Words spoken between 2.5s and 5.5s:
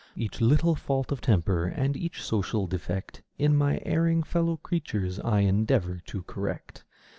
defect In my erring fellow creatures, I